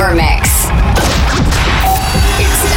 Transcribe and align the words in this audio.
Forever 0.00 0.14
Mix. 0.14 0.48
It's 2.40 2.70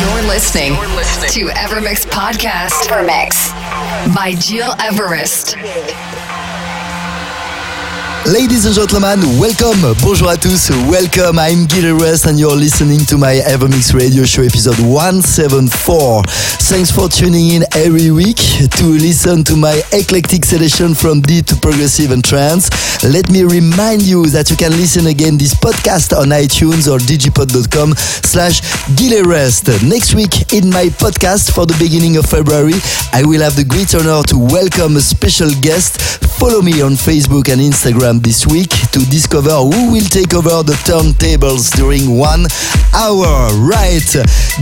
You're 0.00 0.22
listening, 0.24 0.72
listening 0.96 1.30
to 1.30 1.54
Evermix 1.54 2.04
Podcast. 2.06 2.88
Evermix 2.88 3.63
by 4.12 4.32
Gil 4.32 4.74
Everest. 4.80 5.56
Ladies 8.26 8.64
and 8.64 8.74
gentlemen, 8.74 9.20
welcome. 9.38 9.94
Bonjour 10.00 10.30
à 10.30 10.38
tous. 10.38 10.70
Welcome. 10.88 11.38
I'm 11.38 11.66
Gil 11.66 11.84
Everest 11.84 12.24
and 12.24 12.38
you're 12.38 12.56
listening 12.56 13.04
to 13.04 13.18
my 13.18 13.34
Evermix 13.46 13.92
radio 13.92 14.24
show 14.24 14.42
episode 14.42 14.80
174. 14.80 16.22
Thanks 16.64 16.90
for 16.90 17.10
tuning 17.10 17.50
in 17.50 17.64
every 17.74 18.10
week 18.10 18.38
to 18.38 18.84
listen 18.86 19.44
to 19.44 19.56
my 19.56 19.82
eclectic 19.92 20.46
selection 20.46 20.94
from 20.94 21.20
deep 21.20 21.44
to 21.46 21.56
progressive 21.56 22.12
and 22.12 22.24
trance. 22.24 22.70
Let 23.04 23.28
me 23.28 23.44
remind 23.44 24.00
you 24.00 24.24
that 24.30 24.48
you 24.48 24.56
can 24.56 24.72
listen 24.72 25.06
again 25.06 25.36
this 25.36 25.52
podcast 25.52 26.16
on 26.16 26.28
iTunes 26.28 26.90
or 26.90 26.96
digipod.com 26.96 27.92
slash 28.24 28.62
Rest. 29.26 29.68
Next 29.84 30.14
week 30.14 30.54
in 30.54 30.70
my 30.70 30.86
podcast 30.96 31.52
for 31.54 31.66
the 31.66 31.76
beginning 31.78 32.16
of 32.16 32.24
February, 32.24 32.80
I 33.12 33.22
will 33.22 33.42
have 33.42 33.54
the 33.54 33.64
great 33.64 33.94
honor 33.94 34.22
to 34.28 34.38
welcome 34.38 34.96
a 34.96 35.00
special 35.00 35.50
guest. 35.60 36.00
Follow 36.40 36.62
me 36.62 36.80
on 36.80 36.92
Facebook 36.92 37.52
and 37.52 37.60
Instagram 37.60 38.13
this 38.20 38.46
week 38.46 38.70
to 38.92 38.98
discover 39.10 39.50
who 39.50 39.92
will 39.92 40.04
take 40.04 40.34
over 40.34 40.62
the 40.62 40.76
turntables 40.84 41.74
during 41.74 42.18
one 42.18 42.46
hour. 42.94 43.48
Right. 43.58 44.04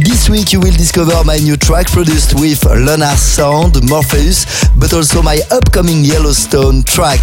This 0.00 0.28
week 0.30 0.52
you 0.52 0.60
will 0.60 0.72
discover 0.72 1.22
my 1.24 1.38
new 1.38 1.56
track 1.56 1.86
produced 1.88 2.34
with 2.34 2.64
Lunar 2.64 3.16
Sound, 3.16 3.82
Morpheus, 3.88 4.68
but 4.76 4.92
also 4.92 5.22
my 5.22 5.40
upcoming 5.50 6.04
Yellowstone 6.04 6.82
track. 6.82 7.20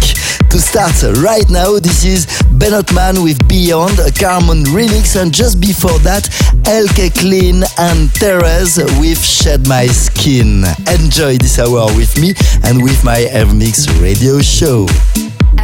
To 0.50 0.58
start 0.58 0.94
right 1.22 1.48
now, 1.48 1.78
this 1.78 2.04
is 2.04 2.26
Ben 2.52 2.72
Ottman 2.72 3.22
with 3.22 3.38
Beyond, 3.48 3.98
a 4.00 4.10
Carmen 4.10 4.64
remix, 4.74 5.20
and 5.20 5.32
just 5.32 5.60
before 5.60 5.98
that, 6.00 6.28
Elke 6.66 7.14
Clean 7.14 7.62
and 7.78 8.10
Therese 8.12 8.78
with 8.98 9.22
Shed 9.24 9.68
My 9.68 9.86
Skin. 9.86 10.64
Enjoy 10.88 11.36
this 11.38 11.58
hour 11.58 11.86
with 11.96 12.18
me 12.20 12.34
and 12.64 12.82
with 12.82 13.04
my 13.04 13.26
Evermix 13.30 13.86
radio 14.02 14.40
show. 14.40 14.86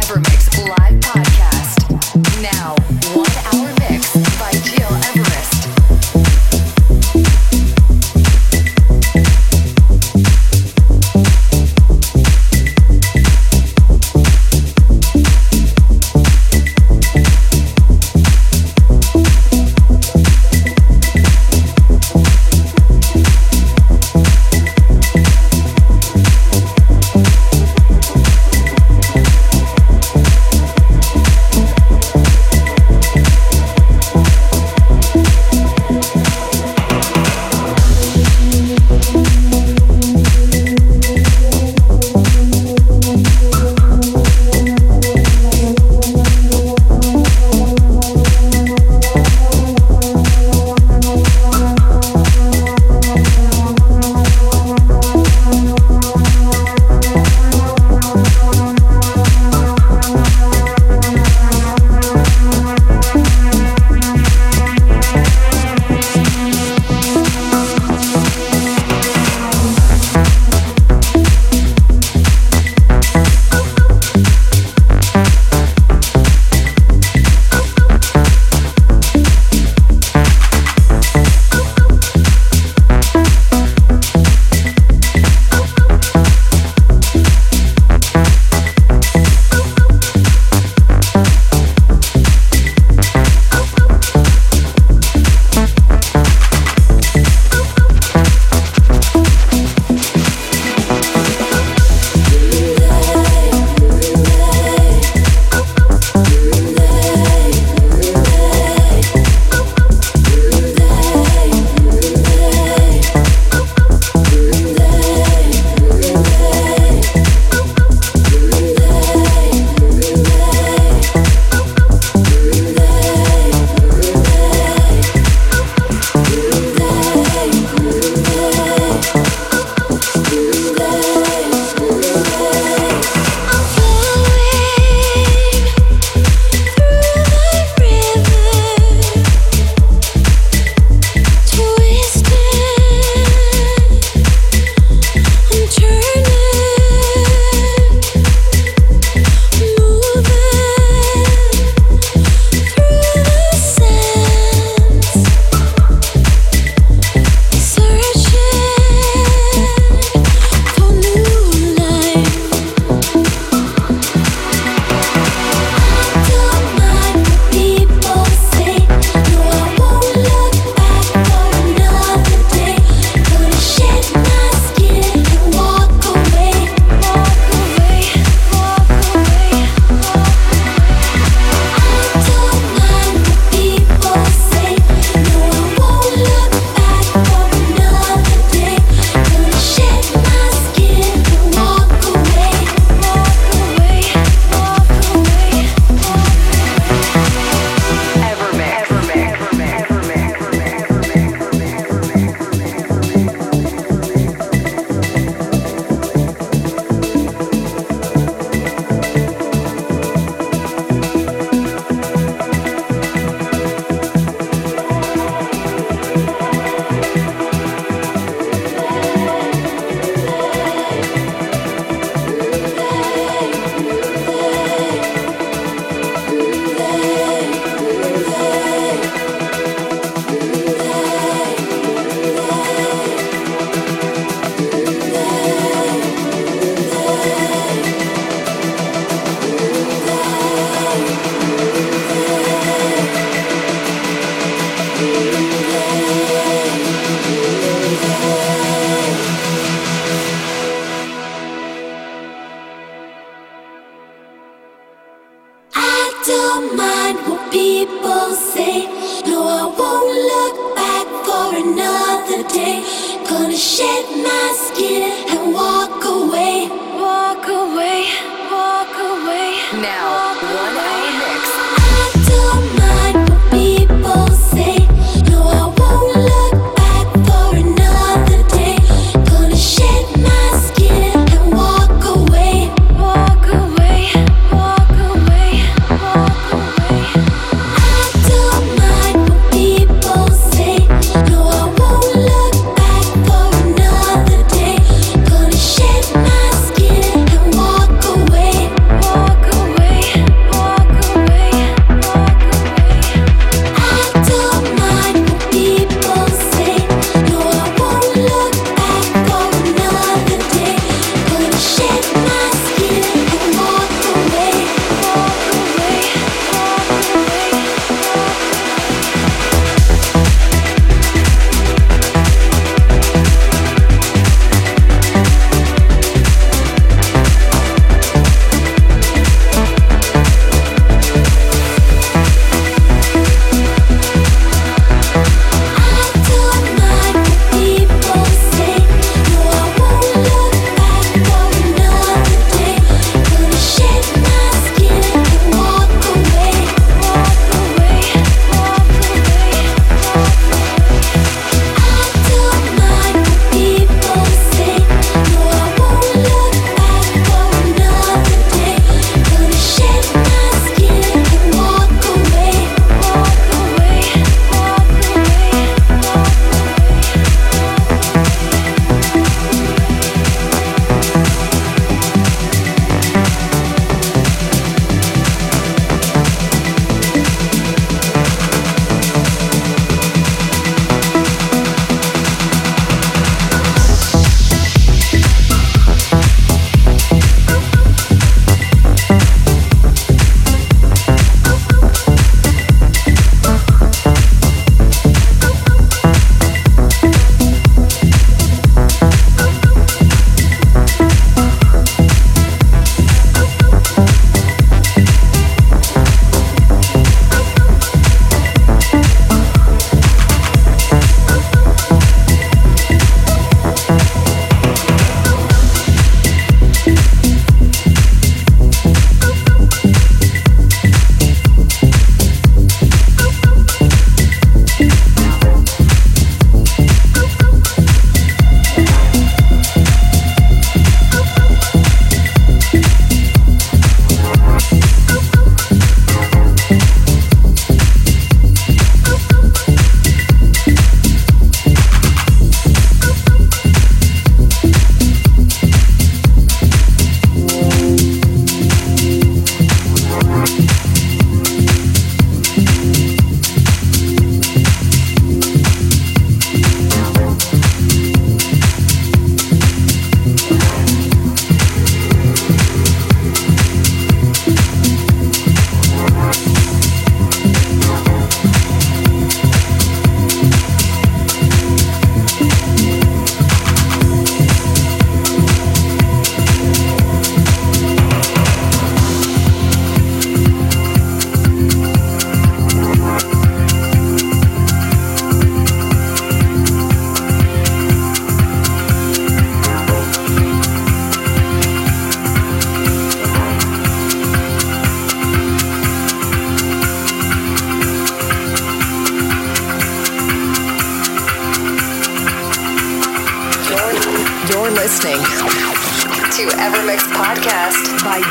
Evermix 0.07 0.47
Live 0.69 0.99
Podcast. 1.01 2.41
Now, 2.41 2.75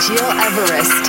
Gil 0.07 0.19
Everest. 0.19 1.06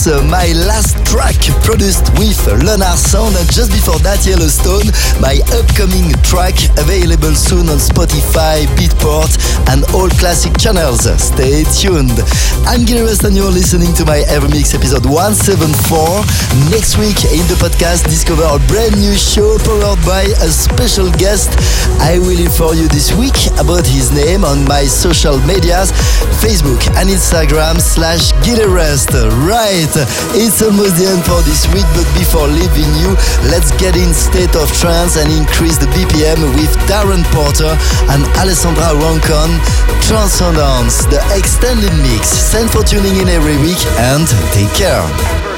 Orpheus, 0.00 0.06
uh, 0.06 0.22
my 0.30 0.52
last 0.66 1.04
track 1.06 1.34
produced 1.64 2.08
with 2.18 2.29
Leonard 2.48 2.96
Sound. 2.96 3.36
And 3.36 3.44
just 3.52 3.68
before 3.70 4.00
that, 4.00 4.24
Yellowstone, 4.24 4.88
my 5.20 5.36
upcoming 5.60 6.08
track 6.24 6.56
available 6.80 7.36
soon 7.36 7.68
on 7.68 7.76
Spotify, 7.76 8.64
Beatport, 8.80 9.36
and 9.68 9.84
all 9.92 10.08
classic 10.16 10.56
channels. 10.56 11.04
Stay 11.20 11.68
tuned. 11.76 12.16
I'm 12.64 12.88
Gil 12.88 13.04
Everest 13.04 13.24
and 13.28 13.36
you're 13.36 13.52
listening 13.52 13.92
to 14.00 14.04
my 14.08 14.24
Evermix 14.32 14.72
episode 14.72 15.04
174. 15.04 16.72
Next 16.72 16.96
week 16.96 17.20
in 17.28 17.44
the 17.52 17.58
podcast, 17.60 18.08
discover 18.08 18.48
a 18.48 18.56
brand 18.72 18.96
new 18.96 19.12
show 19.16 19.60
powered 19.60 20.00
by 20.08 20.24
a 20.40 20.48
special 20.48 21.12
guest. 21.20 21.52
I 22.00 22.16
will 22.18 22.40
inform 22.40 22.80
you 22.80 22.88
this 22.88 23.12
week 23.12 23.36
about 23.60 23.84
his 23.84 24.12
name 24.16 24.44
on 24.48 24.64
my 24.64 24.88
social 24.88 25.36
medias, 25.44 25.92
Facebook 26.40 26.80
and 26.96 27.12
Instagram 27.12 27.76
slash 27.80 28.32
Gileverest. 28.40 29.12
Right, 29.44 29.92
it's 30.38 30.62
almost 30.62 30.96
the 30.96 31.10
end 31.10 31.24
for 31.28 31.42
this 31.44 31.68
week, 31.74 31.86
but 31.92 32.08
before 32.16 32.29
leaving 32.38 32.94
you, 32.94 33.16
let's 33.50 33.70
get 33.72 33.96
in 33.96 34.14
state 34.14 34.54
of 34.54 34.70
trance 34.72 35.16
and 35.16 35.30
increase 35.32 35.78
the 35.78 35.86
BPM 35.86 36.38
with 36.54 36.70
Darren 36.86 37.24
Porter 37.34 37.74
and 38.12 38.22
Alessandra 38.38 38.94
Roncone. 39.02 39.58
Transcendence, 40.06 41.06
the 41.06 41.20
extended 41.34 41.92
mix. 42.02 42.52
Thanks 42.52 42.72
for 42.72 42.84
tuning 42.84 43.16
in 43.16 43.28
every 43.28 43.58
week 43.58 43.82
and 43.98 44.26
take 44.52 44.72
care. 44.74 45.49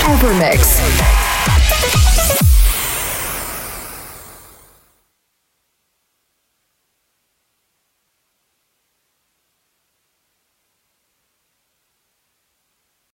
Evermix. 0.04 1.03